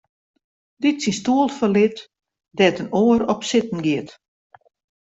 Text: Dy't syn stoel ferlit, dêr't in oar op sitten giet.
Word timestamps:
Dy't 0.81 1.01
syn 1.05 1.15
stoel 1.17 1.49
ferlit, 1.57 1.97
dêr't 2.57 2.81
in 2.83 2.91
oar 3.03 3.21
op 3.33 3.41
sitten 3.49 3.81
giet. 3.85 4.09